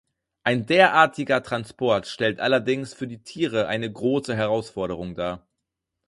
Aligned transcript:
Ein 0.43 0.65
derartiger 0.65 1.43
Transport 1.43 2.07
stellt 2.07 2.39
allerdings 2.39 2.91
für 2.95 3.05
die 3.05 3.21
Tiere 3.21 3.67
eine 3.67 3.91
große 3.91 4.35
Herausforderung 4.35 5.13
dar. 5.13 5.45